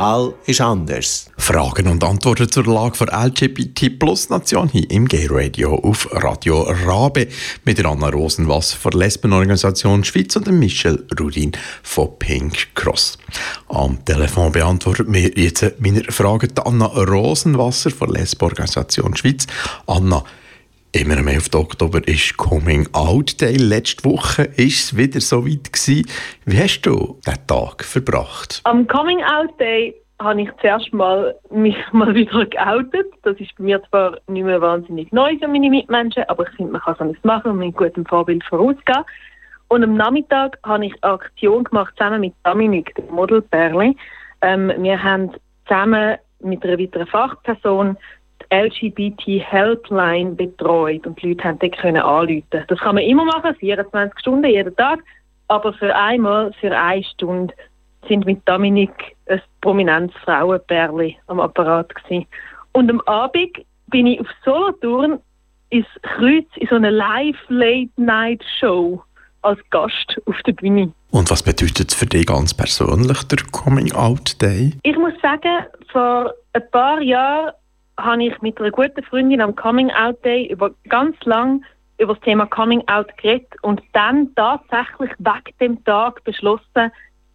[0.00, 1.30] Mal ist anders.
[1.36, 7.28] Fragen und Antworten zur Lage der LGBT-Plus-Nation hier im Gay Radio auf Radio Rabe
[7.66, 11.52] mit der Anna Rosenwasser von Lesbenorganisation Schweiz und Michel Rudin
[11.82, 13.18] von Pink Cross.
[13.68, 19.46] Am Telefon beantwortet mir jetzt meine Frage Anna Rosenwasser von Lesbenorganisation Schweiz.
[19.86, 20.24] Anna,
[20.92, 23.56] Immer mehr auf Oktober ist Coming Out Day.
[23.56, 26.10] Letzte Woche war es wieder so weit gewesen.
[26.46, 28.60] Wie hast du diesen Tag verbracht?
[28.64, 33.06] Am Coming Out Day habe ich zuerst mal mich mal wieder geoutet.
[33.22, 36.72] Das ist bei mir zwar nicht mehr wahnsinnig neu für meine Mitmenschen, aber ich finde,
[36.72, 39.04] man kann es nicht machen und mit gutem Vorbild vorausgehen.
[39.68, 43.94] Und am Nachmittag habe ich eine Aktion gemacht, zusammen mit Dominik, dem Model Perle.
[44.42, 45.30] Ähm, wir haben
[45.68, 47.96] zusammen mit einer weiteren Fachperson
[48.52, 52.64] LGBT Helpline betreut und die Leute haben dort können anrufen.
[52.68, 55.00] Das kann man immer machen, 24 Stunden jeden Tag,
[55.48, 57.54] aber für einmal, für eine Stunde
[58.08, 62.26] sind mit Dominik ein prominentes Frauenpärli am Apparat gewesen.
[62.72, 63.58] Und am Abend
[63.88, 65.20] bin ich auf Solothurn
[65.70, 69.02] ins Kreuz in so einer Live-Late-Night-Show
[69.42, 70.92] als Gast auf der Bühne.
[71.10, 74.72] Und was bedeutet für dich ganz persönlich der Coming Out Day?
[74.82, 77.52] Ich muss sagen, vor ein paar Jahren
[78.02, 81.64] habe ich mit einer guten Freundin am Coming Out Day über ganz lang
[81.98, 86.90] über das Thema Coming Out geredet und dann tatsächlich weg dem Tag beschlossen,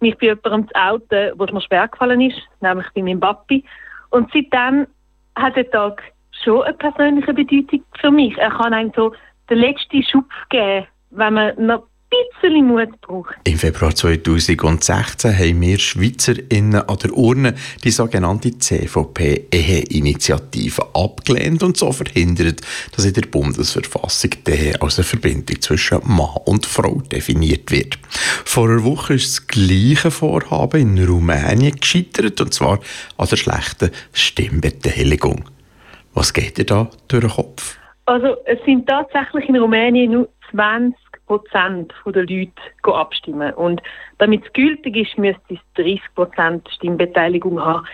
[0.00, 3.64] mich bei jemandem zu outen, wo es mir schwer gefallen ist, nämlich bei meinem Papi.
[4.10, 4.86] Und seitdem
[5.36, 6.02] hat der Tag
[6.42, 8.36] schon eine persönliche Bedeutung für mich.
[8.38, 9.12] Er kann einem so
[9.48, 11.87] den letzten Schub geben, wenn man noch
[12.40, 13.34] bisschen Mut braucht.
[13.44, 21.92] Im Februar 2016 haben wir SchweizerInnen an der Urne die sogenannte CVP-Ehe-Initiative abgelehnt und so
[21.92, 22.62] verhindert,
[22.94, 27.98] dass in der Bundesverfassung die Ehe als eine Verbindung zwischen Mann und Frau definiert wird.
[28.44, 32.80] Vor einer Woche ist das gleiche Vorhaben in Rumänien gescheitert und zwar
[33.16, 35.44] an der schlechten Stimmbeteiligung.
[36.14, 37.78] Was geht dir da durch den Kopf?
[38.06, 40.96] Also es sind tatsächlich in Rumänien nur 20
[41.28, 42.52] Prozent der Leute
[42.84, 43.54] abstimmen.
[43.54, 43.80] Und
[44.18, 47.86] damit es gültig ist, müsste es 30 Prozent Stimmbeteiligung haben.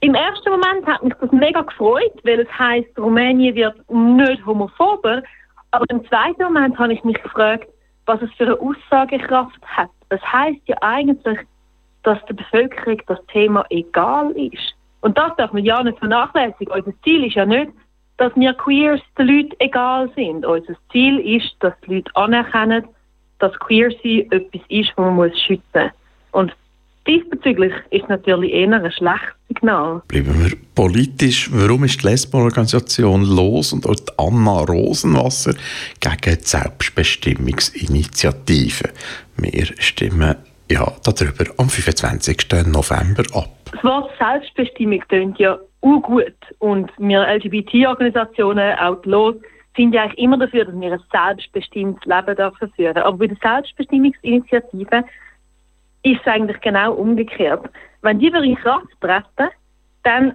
[0.00, 5.22] Im ersten Moment hat mich das mega gefreut, weil es heisst, Rumänien wird nicht homophober.
[5.70, 7.66] Aber im zweiten Moment habe ich mich gefragt,
[8.04, 9.90] was es für eine Aussagekraft hat.
[10.10, 11.38] Es heisst ja eigentlich,
[12.02, 14.76] dass der Bevölkerung das Thema egal ist.
[15.00, 16.72] Und das darf man ja nicht vernachlässigen.
[16.72, 17.72] Unser Ziel ist ja nicht,
[18.18, 20.46] dass wir Queers den Leuten egal sind.
[20.46, 22.84] Unser Ziel ist, dass die Leute anerkennen,
[23.38, 25.90] dass Queer sein etwas ist, was man muss schützen muss.
[26.32, 26.56] Und
[27.06, 30.00] diesbezüglich ist natürlich eher ein schlechtes Signal.
[30.08, 31.50] Bleiben wir politisch.
[31.52, 35.54] Warum ist die Lesbenorganisation los und auch Anna Rosenwasser
[36.00, 38.90] gegen die Selbstbestimmungsinitiative?
[39.36, 40.34] Wir stimmen
[40.70, 42.38] ja darüber am 25.
[42.66, 43.50] November ab.
[43.72, 49.36] Das Wort Selbstbestimmung klingt ja gut und wir LGBT-Organisationen, auch die LOS,
[49.76, 52.98] sind ja eigentlich immer dafür, dass wir ein selbstbestimmtes Leben dürfen führen.
[52.98, 55.04] Aber bei der Selbstbestimmungsinitiative
[56.02, 57.68] ist es eigentlich genau umgekehrt.
[58.02, 59.50] Wenn die in Kraft treten,
[60.02, 60.34] dann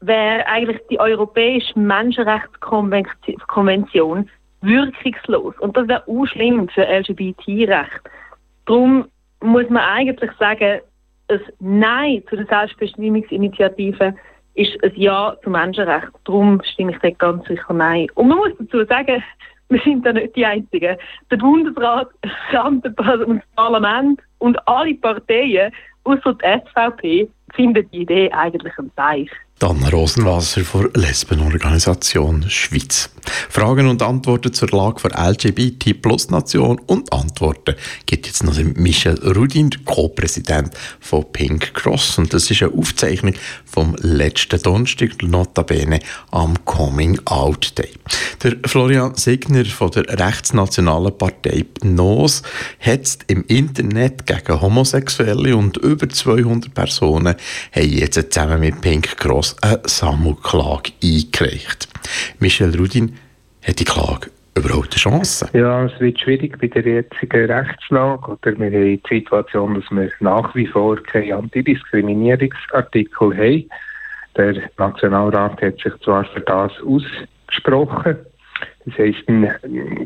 [0.00, 4.28] wäre eigentlich die Europäische Menschenrechtskonvention
[4.60, 5.54] wirkungslos.
[5.58, 8.02] Und das wäre auch schlimm für LGBT-Recht.
[8.66, 9.06] Darum
[9.40, 10.80] muss man eigentlich sagen,
[11.28, 14.14] ein Nein zu der Selbstbestimmungsinitiative
[14.56, 16.08] ist ein Ja zum Menschenrecht.
[16.24, 18.08] Darum stimme ich dort ganz sicher Nein.
[18.14, 19.22] Und man muss dazu sagen,
[19.68, 20.96] wir sind da nicht die Einzigen.
[21.30, 22.08] Der Bundesrat,
[22.52, 25.72] das Parlament und alle Parteien,
[26.04, 29.45] außer die SVP, finden die Idee eigentlich ein Zeichen.
[29.58, 33.08] Dana Rosenwasser von Lesbenorganisation Schweiz.
[33.48, 37.74] Fragen und Antworten zur Lage der LGBT-Plus-Nation und Antworten
[38.04, 42.18] gibt jetzt noch Michel Rudin, Co-Präsident von Pink Cross.
[42.18, 43.32] Und das ist eine Aufzeichnung
[43.64, 46.00] vom letzten Donnerstag, notabene
[46.32, 47.92] am Coming Out Day.
[48.42, 52.42] Der Florian Signer von der rechtsnationalen Partei NOS
[52.78, 57.34] hat im Internet gegen Homosexuelle und über 200 Personen
[57.72, 61.88] haben jetzt zusammen mit Pink Cross Haus eine Sammelklage eingereicht.
[62.40, 63.16] Michel Rudin
[63.66, 65.48] hat die Klage überhaupt eine Chance?
[65.52, 68.32] Ja, es wird schwierig bei der jetzigen Rechtslage.
[68.32, 73.68] Oder wir haben die Situation, dass wir nach wie vor keinen Antidiskriminierungsartikel haben.
[74.36, 78.16] Der Nationalrat hat sich zwar für das ausgesprochen,
[78.84, 79.24] das heisst,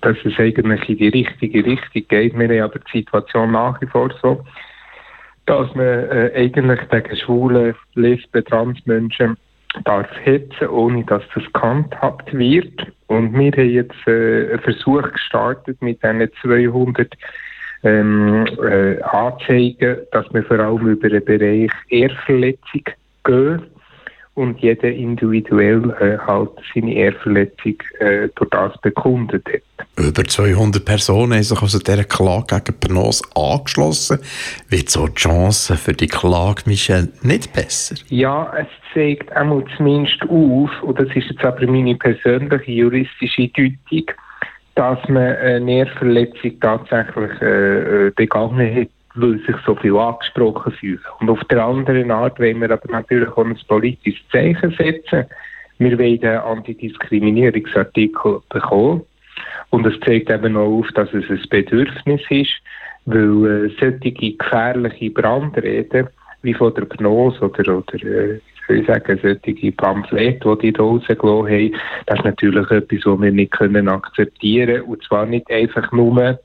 [0.00, 2.38] dass es eigentlich in die richtige Richtung geht.
[2.38, 4.44] Wir haben aber die Situation nach wie vor so,
[5.46, 9.36] dass man äh, eigentlich gegen schwule, lesben, Transmenschen
[9.84, 12.92] darf hetzen, ohne dass das gehandhabt wird.
[13.06, 17.12] Und wir haben jetzt äh, einen Versuch gestartet mit diesen 200
[17.84, 22.84] ähm, äh, anzeigen, dass wir vor allem über den Bereich Ehrverletzung
[23.24, 23.62] gehen
[24.36, 29.86] und jeder individuell äh, halt seine Ehrverletzung äh, durch das bekundet hat.
[29.96, 34.18] Über 200 Personen haben sich also dieser Klage gegen Pernos angeschlossen.
[34.68, 37.96] Wird so die Chance für die Klage, Michel, nicht besser?
[38.08, 44.04] Ja, es zeigt einmal zumindest auf, und das ist jetzt aber meine persönliche juristische Deutung,
[44.74, 51.00] dass man eine Ehrverletzung tatsächlich äh, äh begangen hat weil sich so viel angesprochen fühlen.
[51.20, 55.24] Und auf der anderen Art wollen wir aber natürlich auch ein politisches Zeichen setzen.
[55.78, 59.02] Wir wollen den Antidiskriminierungsartikel bekommen.
[59.70, 62.52] Und es zeigt eben auch auf, dass es ein Bedürfnis ist,
[63.06, 66.08] weil äh, solche gefährliche Brandreden
[66.42, 71.74] wie von der Gnose oder, oder äh, ich sagen, solche Pamphlete, die die rausgelassen haben,
[72.06, 74.82] das ist natürlich etwas, was wir nicht können akzeptieren können.
[74.82, 76.38] Und zwar nicht einfach nur,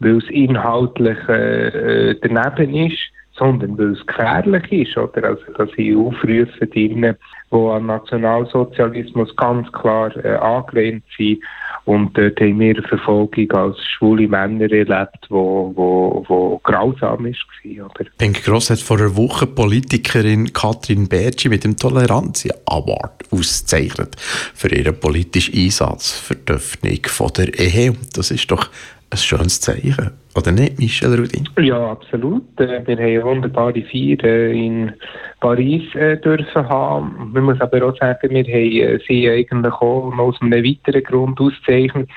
[0.00, 2.98] weil es inhaltlich äh, äh, daneben ist,
[3.32, 5.24] sondern weil es gefährlich ist, oder?
[5.24, 7.06] Also, dass ich aufrufe,
[7.50, 11.42] die, an Nationalsozialismus ganz klar äh, angelehnt sind.
[11.84, 17.40] Und dort haben wir eine Verfolgung als schwule Männer erlebt, wo, wo, wo grausam ist.
[17.64, 18.10] Oder?
[18.18, 24.68] Pink Gross hat vor einer Woche Politikerin Katrin Bertschi mit dem Toleranz Award ausgezeichnet für
[24.68, 27.94] ihren politischen Einsatz für die Öffnung von der Ehe.
[28.14, 28.68] Das ist doch
[29.10, 31.48] ein schönes Zeichen, oder nicht, Michel Rudin?
[31.58, 32.42] Ja, absolut.
[32.60, 34.92] Äh, wir haben wunderbare Feier äh, in
[35.40, 37.30] Paris äh, dürfen haben.
[37.38, 42.08] Man muss aber auch sagen, wir haben sie eigentlich auch aus einem weiteren Grund auszeichnet.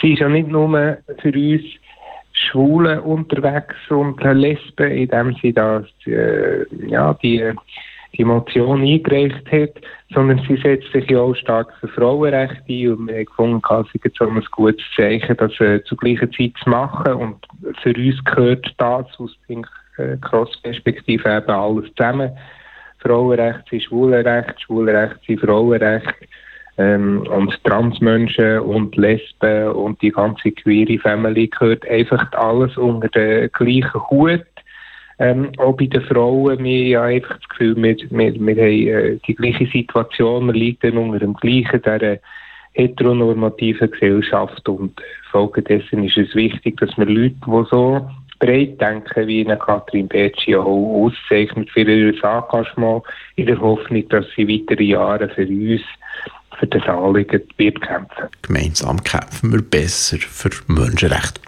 [0.00, 1.62] Sie ist ja nicht nur für uns
[2.32, 7.52] Schwule unterwegs und Lesben, indem sie das, äh, ja, die
[8.16, 9.82] die Motion eingereicht hat,
[10.14, 13.60] sondern sie setzt sich ja auch stark für Frauenrechte ein und wir haben gefunden,
[14.02, 17.46] ist so ein gutes Zeichen, das äh, zur gleichen Zeit zu machen und
[17.82, 22.30] für uns gehört das aus der Cross-Perspektive eben alles zusammen.
[22.98, 26.14] Frauenrechte sind Schwulenrecht, Schwulenrechte sind Frauenrecht
[26.78, 33.50] ähm, und Transmenschen und Lesben und die ganze queere Family gehört einfach alles unter den
[33.52, 34.44] gleichen Hut.
[35.20, 39.18] Ähm, auch bei den Frauen, wir haben einfach das Gefühl, wir, wir, wir haben äh,
[39.26, 42.20] die gleiche Situation, wir liegen unter dem gleichen, der
[42.74, 45.00] heteronormativen Gesellschaft und
[45.32, 48.08] folgedessen ist es wichtig, dass wir Leute, die so
[48.38, 53.02] breit denken, wie eine Katrin Becci auch auszeichnet für ihr Engagement,
[53.36, 55.82] in der Hoffnung, dass sie weitere Jahre für uns
[56.58, 58.28] für das Anliegen wird kämpfen.
[58.42, 61.40] Gemeinsam kämpfen wir besser für Menschenrechte.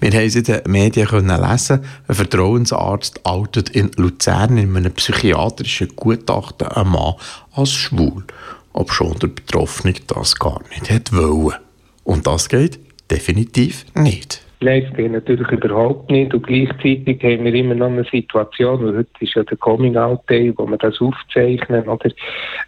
[0.00, 4.92] Wir haben es in den Medien können lesen, ein Vertrauensarzt outet in Luzern in einem
[4.92, 7.14] psychiatrischen Gutachten einen Mann
[7.52, 8.24] als schwul,
[8.72, 11.56] ob schon der Betroffene das gar nicht hätte wollen.
[12.04, 12.78] Und das geht
[13.10, 14.42] definitiv nicht.
[14.60, 16.34] Nein, es geht natürlich überhaupt nicht.
[16.34, 20.66] Und gleichzeitig haben wir immer noch eine Situation, weil heute ist ja der Coming-out-Day, wo
[20.66, 22.10] wir das aufzeichnen, oder?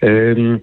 [0.00, 0.62] Ähm,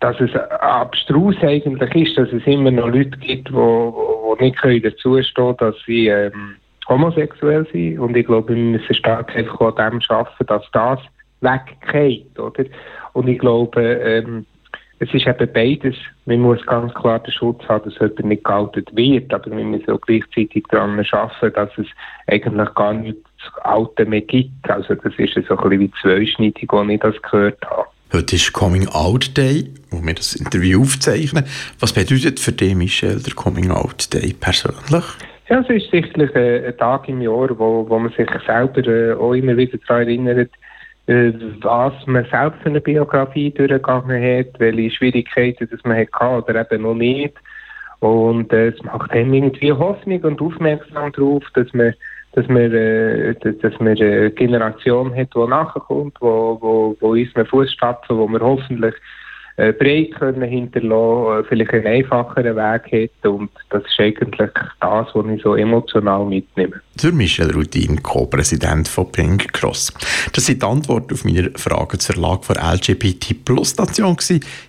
[0.00, 4.82] dass es abstrus eigentlich ist, dass es immer noch Leute gibt, die, die nicht können
[4.82, 6.56] dazustehen dass sie ähm,
[6.88, 7.98] homosexuell sind.
[7.98, 11.00] Und ich glaube, wir müssen stark einfach an dem arbeiten, dass das
[11.40, 12.64] weggeht, oder?
[13.12, 14.46] Und ich glaube, ähm,
[15.00, 15.96] es ist eben beides.
[16.26, 19.90] Man muss ganz klar den Schutz haben, dass jemand nicht geoutet wird, aber wir müssen
[19.90, 21.86] auch gleichzeitig daran arbeiten, dass es
[22.26, 24.68] eigentlich gar nicht das Alte mehr gibt.
[24.68, 27.86] Also das ist so ein bisschen wie zweischneidig, als ich das gehört habe.
[28.12, 31.46] Heute ist Coming Out Day, wo wir das Interview aufzeichnen.
[31.78, 35.04] Was bedeutet für dich, Michel, der Coming Out Day persönlich?
[35.48, 39.32] Ja, es ist sicherlich ein Tag im Jahr, wo, wo man sich selber äh, auch
[39.32, 40.69] immer wieder daran erinnert, äh,
[41.62, 46.82] was man selbst für eine Biografie durchgegangen hat, welche Schwierigkeiten das man hatte oder eben
[46.82, 47.34] noch nicht.
[47.98, 51.94] Und äh, es macht einem irgendwie Hoffnung und aufmerksam darauf, dass man
[52.32, 58.16] dass man, äh, dass man eine Generation hat, die nachkommt, wo, wo, wo unseren Fußstapfen,
[58.16, 58.94] wo wir hoffentlich
[59.60, 64.50] äh, breit können hinterlassen, äh, vielleicht einen einfacheren Weg hat und das ist eigentlich
[64.80, 66.80] das, was ich so emotional mitnehme.
[66.96, 69.92] Für Michel Rudin, Co-Präsident von Pink Cross.
[70.32, 74.16] Das sind die Antworten auf meine Fragen zur Lage der LGBT-Plus-Station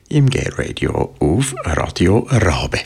[0.10, 2.80] im Gay Radio auf Radio Rabe.